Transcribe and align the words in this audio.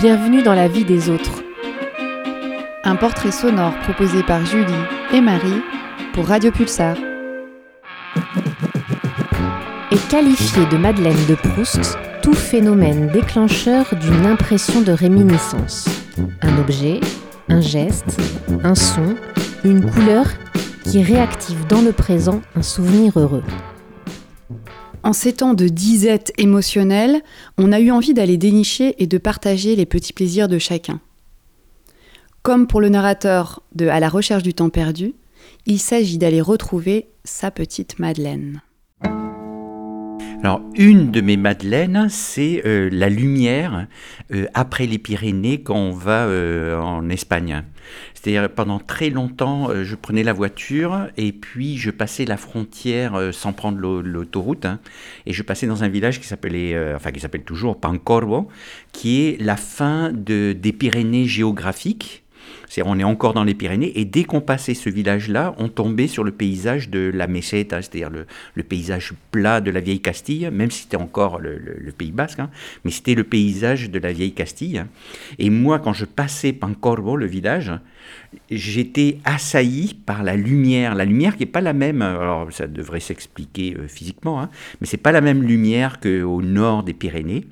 Bienvenue 0.00 0.42
dans 0.42 0.54
la 0.54 0.66
vie 0.66 0.86
des 0.86 1.10
autres. 1.10 1.42
Un 2.84 2.96
portrait 2.96 3.30
sonore 3.30 3.78
proposé 3.80 4.22
par 4.22 4.46
Julie 4.46 4.72
et 5.12 5.20
Marie 5.20 5.60
pour 6.14 6.26
Radio 6.26 6.50
Pulsar. 6.50 6.96
Est 9.90 10.08
qualifié 10.08 10.64
de 10.72 10.78
Madeleine 10.78 11.26
de 11.28 11.34
Proust 11.34 11.98
tout 12.22 12.32
phénomène 12.32 13.08
déclencheur 13.08 13.94
d'une 13.96 14.24
impression 14.24 14.80
de 14.80 14.92
réminiscence. 14.92 15.86
Un 16.40 16.58
objet, 16.58 17.00
un 17.50 17.60
geste, 17.60 18.18
un 18.64 18.74
son, 18.74 19.16
une 19.64 19.84
couleur 19.84 20.24
qui 20.84 21.02
réactive 21.02 21.66
dans 21.66 21.82
le 21.82 21.92
présent 21.92 22.40
un 22.56 22.62
souvenir 22.62 23.18
heureux. 23.18 23.44
En 25.02 25.12
ces 25.12 25.32
temps 25.32 25.54
de 25.54 25.68
disette 25.68 26.32
émotionnelle, 26.36 27.22
on 27.56 27.72
a 27.72 27.80
eu 27.80 27.90
envie 27.90 28.12
d'aller 28.12 28.36
dénicher 28.36 29.02
et 29.02 29.06
de 29.06 29.18
partager 29.18 29.74
les 29.74 29.86
petits 29.86 30.12
plaisirs 30.12 30.48
de 30.48 30.58
chacun. 30.58 31.00
Comme 32.42 32.66
pour 32.66 32.80
le 32.80 32.88
narrateur 32.88 33.62
de 33.74 33.86
À 33.88 34.00
la 34.00 34.08
recherche 34.08 34.42
du 34.42 34.54
temps 34.54 34.70
perdu, 34.70 35.14
il 35.66 35.78
s'agit 35.78 36.18
d'aller 36.18 36.40
retrouver 36.40 37.08
sa 37.24 37.50
petite 37.50 37.98
Madeleine. 37.98 38.62
Alors, 40.42 40.62
une 40.74 41.10
de 41.10 41.20
mes 41.20 41.36
madeleines, 41.36 42.06
c'est 42.08 42.62
euh, 42.64 42.88
la 42.90 43.10
lumière 43.10 43.86
euh, 44.32 44.46
après 44.54 44.86
les 44.86 44.96
Pyrénées 44.96 45.60
quand 45.62 45.76
on 45.76 45.92
va 45.92 46.24
euh, 46.24 46.80
en 46.80 47.10
Espagne. 47.10 47.62
C'est-à-dire, 48.14 48.48
pendant 48.48 48.78
très 48.78 49.10
longtemps, 49.10 49.68
je 49.82 49.94
prenais 49.96 50.22
la 50.22 50.32
voiture 50.32 51.08
et 51.18 51.32
puis 51.32 51.76
je 51.76 51.90
passais 51.90 52.24
la 52.24 52.38
frontière 52.38 53.30
sans 53.32 53.52
prendre 53.52 53.78
l'autoroute. 53.78 54.64
Hein, 54.64 54.78
et 55.26 55.32
je 55.32 55.42
passais 55.42 55.66
dans 55.66 55.84
un 55.84 55.88
village 55.88 56.20
qui 56.20 56.26
s'appelait, 56.26 56.94
enfin, 56.94 57.10
qui 57.10 57.20
s'appelle 57.20 57.42
toujours 57.42 57.80
Pancorvo, 57.80 58.48
qui 58.92 59.22
est 59.22 59.40
la 59.40 59.56
fin 59.56 60.12
de, 60.12 60.52
des 60.52 60.72
Pyrénées 60.72 61.26
géographiques 61.26 62.22
cest 62.70 62.86
on 62.86 63.00
est 63.00 63.04
encore 63.04 63.34
dans 63.34 63.42
les 63.42 63.54
Pyrénées, 63.54 63.98
et 63.98 64.04
dès 64.04 64.22
qu'on 64.22 64.40
passait 64.40 64.74
ce 64.74 64.88
village-là, 64.88 65.54
on 65.58 65.68
tombait 65.68 66.06
sur 66.06 66.22
le 66.22 66.30
paysage 66.30 66.88
de 66.88 67.10
la 67.12 67.26
Meseta, 67.26 67.82
c'est-à-dire 67.82 68.10
le, 68.10 68.62
paysage 68.62 69.12
plat 69.32 69.60
de 69.60 69.72
la 69.72 69.80
vieille 69.80 70.00
Castille, 70.00 70.48
même 70.52 70.70
si 70.70 70.82
c'était 70.82 70.96
encore 70.96 71.40
le, 71.40 71.58
Pays 71.98 72.12
Basque, 72.12 72.38
hein, 72.38 72.48
mais 72.84 72.92
c'était 72.92 73.16
le 73.16 73.24
paysage 73.24 73.90
de 73.90 73.98
la 73.98 74.12
vieille 74.12 74.32
Castille. 74.32 74.84
Et 75.40 75.50
moi, 75.50 75.80
quand 75.80 75.92
je 75.92 76.04
passais 76.04 76.52
Pancorvo, 76.52 77.16
le 77.16 77.26
village, 77.26 77.72
j'étais 78.52 79.18
assailli 79.24 79.94
par 80.06 80.22
la 80.22 80.36
lumière. 80.36 80.94
La 80.94 81.04
lumière 81.04 81.36
qui 81.36 81.40
n'est 81.40 81.50
pas 81.50 81.60
la 81.60 81.72
même, 81.72 82.02
alors 82.02 82.52
ça 82.52 82.68
devrait 82.68 83.00
s'expliquer 83.00 83.74
euh, 83.76 83.88
physiquement, 83.88 84.40
hein, 84.40 84.48
mais 84.80 84.86
c'est 84.86 84.96
pas 84.96 85.10
la 85.12 85.20
même 85.20 85.42
lumière 85.42 85.98
qu'au 85.98 86.40
nord 86.40 86.84
des 86.84 86.94
Pyrénées. 86.94 87.46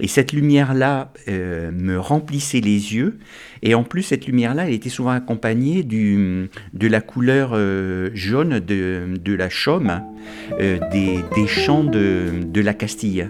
Et 0.00 0.06
cette 0.06 0.32
lumière-là 0.32 1.12
euh, 1.26 1.72
me 1.72 1.98
remplissait 1.98 2.60
les 2.60 2.94
yeux. 2.94 3.18
Et 3.62 3.74
en 3.74 3.82
plus, 3.82 4.02
cette 4.02 4.26
lumière-là, 4.26 4.57
elle 4.66 4.74
était 4.74 4.88
souvent 4.88 5.10
accompagnée 5.10 5.82
du, 5.82 6.48
de 6.72 6.86
la 6.86 7.00
couleur 7.00 7.50
euh, 7.52 8.10
jaune 8.14 8.60
de, 8.60 9.14
de, 9.18 9.34
la 9.34 9.48
chaume 9.48 10.02
euh, 10.60 10.78
des, 10.92 11.20
des, 11.34 11.46
champs 11.46 11.84
de, 11.84 12.44
de 12.44 12.60
la 12.60 12.74
Castille. 12.74 13.28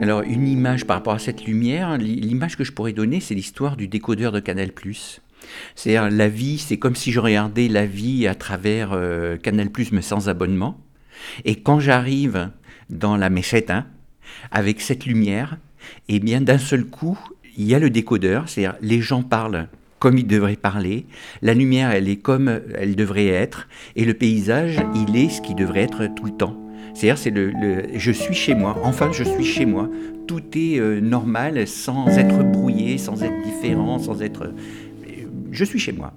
Alors, 0.00 0.22
une 0.22 0.48
image 0.48 0.84
par 0.84 0.96
rapport 0.96 1.14
à 1.14 1.20
cette 1.20 1.44
lumière, 1.44 1.96
l'image 1.96 2.56
que 2.56 2.64
je 2.64 2.72
pourrais 2.72 2.92
donner, 2.92 3.20
c'est 3.20 3.36
l'histoire 3.36 3.76
du 3.76 3.86
décodeur 3.86 4.32
de 4.32 4.40
Canal+. 4.40 4.72
C'est-à-dire, 5.76 6.10
la 6.10 6.28
vie, 6.28 6.58
c'est 6.58 6.76
comme 6.76 6.96
si 6.96 7.12
je 7.12 7.20
regardais 7.20 7.68
la 7.68 7.86
vie 7.86 8.26
à 8.26 8.34
travers 8.34 8.90
euh, 8.92 9.36
Canal+, 9.36 9.68
mais 9.92 10.02
sans 10.02 10.28
abonnement. 10.28 10.80
Et 11.44 11.56
quand 11.56 11.78
j'arrive 11.78 12.50
dans 12.90 13.16
la 13.16 13.30
méchette, 13.30 13.70
hein, 13.70 13.86
avec 14.50 14.80
cette 14.80 15.06
lumière, 15.06 15.58
eh 16.08 16.20
bien, 16.20 16.40
d'un 16.40 16.58
seul 16.58 16.84
coup, 16.84 17.18
il 17.56 17.66
y 17.66 17.74
a 17.74 17.78
le 17.78 17.90
décodeur, 17.90 18.48
c'est-à-dire, 18.48 18.78
les 18.80 19.00
gens 19.00 19.22
parlent 19.22 19.68
comme 19.98 20.18
ils 20.18 20.26
devraient 20.26 20.56
parler, 20.56 21.06
la 21.42 21.54
lumière, 21.54 21.92
elle 21.92 22.08
est 22.08 22.16
comme 22.16 22.60
elle 22.74 22.96
devrait 22.96 23.28
être, 23.28 23.68
et 23.94 24.04
le 24.04 24.14
paysage, 24.14 24.80
il 24.96 25.16
est 25.16 25.28
ce 25.28 25.40
qui 25.40 25.54
devrait 25.54 25.82
être 25.82 26.08
tout 26.16 26.24
le 26.24 26.32
temps. 26.32 26.58
C'est-à-dire, 26.94 27.18
c'est 27.18 27.30
le, 27.30 27.84
je 27.94 28.12
suis 28.12 28.34
chez 28.34 28.54
moi, 28.54 28.76
enfin 28.82 29.10
je 29.12 29.22
suis 29.22 29.44
chez 29.44 29.64
moi. 29.64 29.88
Tout 30.26 30.42
est 30.54 30.78
euh, 30.78 31.00
normal, 31.00 31.66
sans 31.66 32.08
être 32.18 32.42
brouillé, 32.42 32.98
sans 32.98 33.22
être 33.22 33.42
différent, 33.44 33.98
sans 33.98 34.22
être 34.22 34.52
je 35.52 35.64
suis 35.64 35.78
chez 35.78 35.92
moi. 35.92 36.12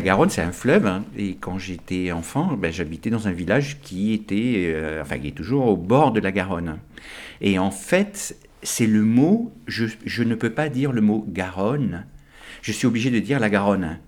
Garonne, 0.00 0.30
c'est 0.30 0.40
un 0.40 0.52
fleuve. 0.52 0.86
Hein, 0.86 1.04
et 1.16 1.34
quand 1.34 1.58
j'étais 1.58 2.10
enfant, 2.10 2.56
ben, 2.56 2.72
j'habitais 2.72 3.10
dans 3.10 3.28
un 3.28 3.32
village 3.32 3.80
qui 3.82 4.14
était, 4.14 4.72
euh, 4.74 5.02
enfin, 5.02 5.18
qui 5.18 5.28
est 5.28 5.32
toujours 5.32 5.66
au 5.66 5.76
bord 5.76 6.12
de 6.12 6.20
la 6.20 6.32
Garonne. 6.32 6.78
Et 7.42 7.58
en 7.58 7.70
fait, 7.70 8.36
c'est 8.62 8.86
le 8.86 9.02
mot, 9.02 9.52
je, 9.66 9.86
je, 10.06 10.22
ne 10.22 10.34
peux 10.34 10.50
pas 10.50 10.70
dire 10.70 10.92
le 10.92 11.02
mot 11.02 11.26
Garonne. 11.28 12.06
Je 12.62 12.72
suis 12.72 12.86
obligé 12.86 13.10
de 13.10 13.18
dire 13.18 13.40
la 13.40 13.50
Garonne. 13.50 13.98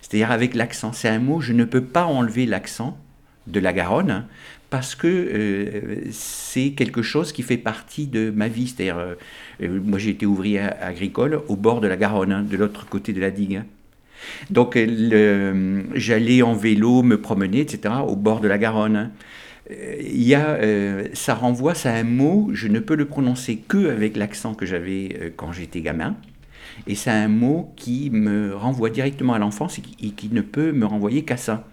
C'est-à-dire 0.00 0.32
avec 0.32 0.54
l'accent. 0.54 0.92
C'est 0.92 1.08
un 1.08 1.20
mot, 1.20 1.40
je 1.40 1.52
ne 1.52 1.64
peux 1.64 1.84
pas 1.84 2.06
enlever 2.06 2.46
l'accent 2.46 2.98
de 3.46 3.60
la 3.60 3.72
Garonne 3.72 4.24
parce 4.70 4.94
que 4.94 5.06
euh, 5.06 6.00
c'est 6.10 6.70
quelque 6.70 7.02
chose 7.02 7.32
qui 7.32 7.42
fait 7.42 7.56
partie 7.56 8.06
de 8.06 8.30
ma 8.30 8.48
vie. 8.48 8.66
C'est-à-dire, 8.66 8.98
euh, 8.98 9.80
moi 9.84 9.98
j'ai 9.98 10.10
été 10.10 10.26
ouvrier 10.26 10.60
agricole 10.60 11.40
au 11.48 11.56
bord 11.56 11.80
de 11.80 11.86
la 11.86 11.96
Garonne, 11.96 12.32
hein, 12.32 12.42
de 12.42 12.56
l'autre 12.56 12.88
côté 12.88 13.12
de 13.12 13.20
la 13.20 13.30
digue. 13.30 13.62
Donc 14.50 14.78
j'allais 15.94 16.42
en 16.42 16.54
vélo 16.54 17.02
me 17.02 17.20
promener, 17.20 17.60
etc., 17.60 17.94
au 18.06 18.16
bord 18.16 18.40
de 18.40 18.48
la 18.48 18.58
Garonne. 18.58 19.10
Il 19.70 20.22
y 20.22 20.34
a, 20.34 20.50
euh, 20.50 21.08
ça 21.12 21.34
renvoie, 21.34 21.74
ça 21.74 21.92
un 21.92 22.04
mot, 22.04 22.50
je 22.52 22.68
ne 22.68 22.78
peux 22.78 22.94
le 22.94 23.06
prononcer 23.06 23.56
que 23.56 23.90
avec 23.90 24.16
l'accent 24.16 24.54
que 24.54 24.64
j'avais 24.64 25.16
euh, 25.20 25.30
quand 25.34 25.52
j'étais 25.52 25.80
gamin. 25.80 26.14
Et 26.86 26.94
c'est 26.94 27.10
un 27.10 27.28
mot 27.28 27.72
qui 27.76 28.10
me 28.10 28.54
renvoie 28.54 28.90
directement 28.90 29.34
à 29.34 29.38
l'enfance 29.38 29.78
et 29.78 30.10
qui, 30.10 30.28
ne 30.30 30.40
peut 30.40 30.72
me 30.72 30.86
renvoyer 30.86 31.24
qu'à 31.24 31.36
ça. 31.36 31.64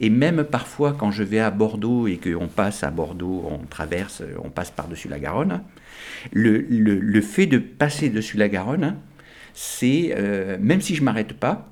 Et 0.00 0.10
même 0.10 0.44
parfois, 0.44 0.94
quand 0.98 1.10
je 1.10 1.22
vais 1.22 1.40
à 1.40 1.50
Bordeaux 1.50 2.06
et 2.06 2.18
qu'on 2.18 2.48
passe 2.48 2.82
à 2.84 2.90
Bordeaux, 2.90 3.44
on 3.50 3.66
traverse, 3.66 4.22
on 4.42 4.50
passe 4.50 4.70
par-dessus 4.70 5.08
la 5.08 5.18
Garonne, 5.18 5.62
le, 6.32 7.20
fait 7.20 7.46
de 7.46 7.58
passer 7.58 8.08
dessus 8.08 8.36
la 8.36 8.48
Garonne, 8.48 8.96
c'est, 9.52 10.14
euh, 10.16 10.56
même 10.60 10.80
si 10.80 10.94
je 10.94 11.02
m'arrête 11.02 11.34
pas, 11.34 11.68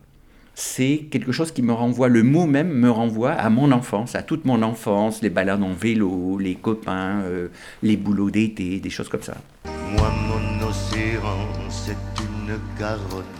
c'est 0.54 1.06
quelque 1.10 1.32
chose 1.32 1.50
qui 1.50 1.62
me 1.62 1.72
renvoie, 1.72 2.08
le 2.08 2.22
mot 2.22 2.46
même 2.46 2.72
me 2.72 2.90
renvoie 2.90 3.32
à 3.32 3.48
mon 3.50 3.72
enfance, 3.72 4.14
à 4.14 4.22
toute 4.22 4.44
mon 4.44 4.62
enfance, 4.62 5.22
les 5.22 5.30
balades 5.30 5.62
en 5.62 5.72
vélo, 5.72 6.38
les 6.38 6.54
copains, 6.54 7.22
euh, 7.22 7.48
les 7.82 7.96
boulots 7.96 8.30
d'été, 8.30 8.78
des 8.78 8.90
choses 8.90 9.08
comme 9.08 9.22
ça. 9.22 9.36
Moi, 9.92 10.10
mon 10.28 10.68
océan, 10.68 11.46
c'est 11.68 12.04
une 12.20 12.58
Garonne 12.78 13.38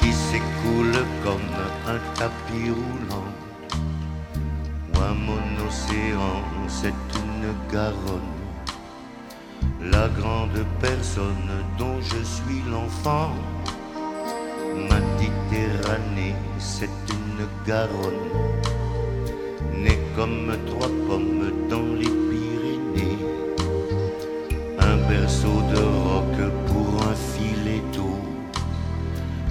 qui 0.00 0.12
s'écoule 0.12 0.98
comme 1.24 1.54
un 1.86 2.00
tapis 2.18 2.70
roulant. 2.70 3.32
Moi, 4.94 5.10
mon 5.26 5.66
océan, 5.66 6.42
c'est 6.66 7.00
une 7.22 7.54
Garonne, 7.72 8.34
la 9.80 10.08
grande 10.08 10.64
personne 10.80 11.50
dont 11.78 12.00
je 12.00 12.22
suis 12.24 12.62
l'enfant. 12.70 13.30
Ma 14.88 14.98
Méditerranée, 15.18 16.34
c'est 16.58 16.98
une 17.08 17.46
Garonne, 17.66 18.28
née 19.74 19.98
comme 20.16 20.56
trois 20.66 20.90
pommes 21.06 21.52
dans 21.68 21.94
les 21.94 22.12
Pyrénées. 22.28 23.37
Berceau 25.38 25.62
de 25.72 25.78
roc 25.78 26.36
pour 26.66 26.88
un 27.08 27.14
filet 27.14 27.82
d'eau, 27.94 28.18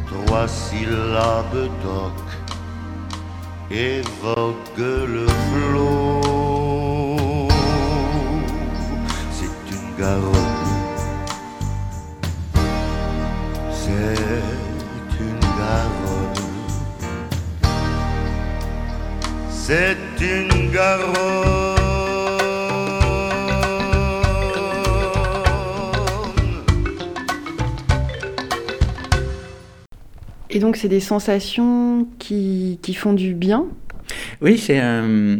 trois 0.05 0.47
syllabes 0.47 1.69
d'oc, 1.81 2.27
évoque 3.71 4.77
le 4.77 5.27
flot. 5.27 6.21
C'est 9.31 9.57
une 9.71 9.89
Garonne. 9.97 10.65
C'est 13.71 14.17
c'est 19.49 20.21
une 20.21 20.71
Garonne. 20.71 21.56
Et 30.57 30.59
donc, 30.59 30.75
c'est 30.75 30.89
des 30.89 30.99
sensations 30.99 32.07
qui, 32.17 32.79
qui 32.81 32.95
font 32.95 33.13
du 33.13 33.35
bien 33.35 33.67
Oui, 34.41 34.57
c'est 34.57 34.79
un... 34.79 35.37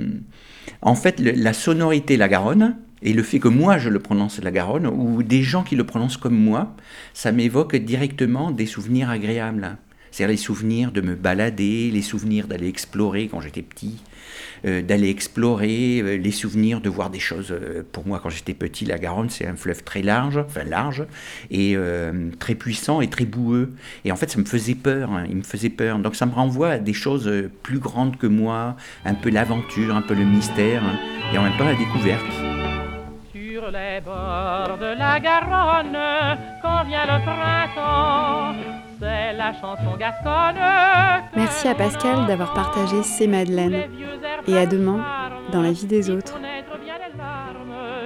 En 0.83 0.93
fait, 0.93 1.19
la 1.19 1.53
sonorité 1.53 2.17
la 2.17 2.27
Garonne 2.27 2.77
et 3.01 3.13
le 3.13 3.23
fait 3.23 3.39
que 3.39 3.47
moi 3.47 3.79
je 3.79 3.89
le 3.89 3.97
prononce 3.97 4.39
la 4.39 4.51
Garonne 4.51 4.85
ou 4.85 5.23
des 5.23 5.41
gens 5.41 5.63
qui 5.63 5.75
le 5.75 5.85
prononcent 5.85 6.17
comme 6.17 6.37
moi, 6.37 6.75
ça 7.15 7.31
m'évoque 7.31 7.75
directement 7.77 8.51
des 8.51 8.67
souvenirs 8.67 9.09
agréables. 9.09 9.77
C'est-à-dire 10.17 10.31
les 10.31 10.37
souvenirs 10.37 10.91
de 10.91 11.01
me 11.01 11.13
balader, 11.13 11.91
les 11.91 12.01
souvenirs 12.01 12.47
d'aller 12.47 12.67
explorer 12.67 13.27
quand 13.27 13.39
j'étais 13.39 13.61
petit, 13.61 14.01
euh, 14.65 14.81
d'aller 14.81 15.11
explorer, 15.11 15.99
euh, 15.99 16.17
les 16.17 16.31
souvenirs 16.31 16.81
de 16.81 16.89
voir 16.89 17.11
des 17.11 17.19
choses. 17.19 17.51
euh, 17.51 17.83
pour 17.91 18.07
moi, 18.07 18.19
quand 18.19 18.31
j'étais 18.31 18.55
petit, 18.55 18.83
la 18.83 18.97
Garonne, 18.97 19.29
c'est 19.29 19.45
un 19.45 19.55
fleuve 19.55 19.83
très 19.83 20.01
large, 20.01 20.39
enfin 20.39 20.63
large, 20.63 21.05
et 21.51 21.77
très 22.39 22.55
puissant 22.55 22.99
et 22.99 23.11
très 23.11 23.25
boueux. 23.25 23.75
Et 24.05 24.11
en 24.11 24.15
fait, 24.15 24.31
ça 24.31 24.39
me 24.39 24.45
faisait 24.45 24.73
peur, 24.73 25.11
hein, 25.11 25.25
il 25.29 25.35
me 25.35 25.43
faisait 25.43 25.69
peur. 25.69 25.99
Donc 25.99 26.15
ça 26.15 26.25
me 26.25 26.33
renvoie 26.33 26.69
à 26.69 26.79
des 26.79 26.93
choses 26.93 27.31
plus 27.61 27.77
grandes 27.77 28.17
que 28.17 28.25
moi, 28.25 28.75
un 29.05 29.13
peu 29.13 29.29
l'aventure, 29.29 29.95
un 29.95 30.01
peu 30.01 30.15
le 30.15 30.25
mystère, 30.25 30.83
hein, 30.83 30.97
et 31.31 31.37
en 31.37 31.43
même 31.43 31.55
temps 31.59 31.65
la 31.65 31.75
découverte. 31.75 32.25
Sur 33.31 33.69
les 33.69 34.01
bords 34.03 34.79
de 34.79 34.97
la 34.97 35.19
Garonne, 35.19 35.95
quand 36.63 36.85
vient 36.85 37.05
le 37.05 37.23
printemps, 37.23 38.86
c'est 38.99 39.33
la 39.33 39.53
chanson 39.53 39.95
gasconne. 39.97 40.59
Merci 41.35 41.67
à 41.67 41.75
Pascal 41.75 42.25
d'avoir 42.25 42.53
partagé 42.53 43.03
ces 43.03 43.27
madeleines. 43.27 43.89
Et 44.47 44.57
à 44.57 44.65
demain, 44.65 45.03
dans 45.51 45.61
la 45.61 45.71
vie 45.71 45.85
des 45.85 46.09
autres. 46.09 46.37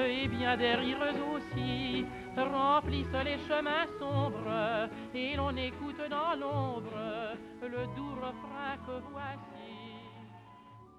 et 0.10 0.28
bien 0.28 0.58
des 0.58 0.76
rires 0.76 0.98
aussi 1.36 2.06
remplissent 2.38 3.24
les 3.24 3.38
chemins 3.48 3.88
sombres 4.00 4.90
et 5.14 5.36
l'on 5.36 5.56
écoute 5.58 6.02
dans 6.10 6.40
l'ombre 6.40 7.36
le 7.62 7.86
doux 7.96 8.16
refrain 8.16 8.76
que 8.86 9.04
voici. 9.12 9.81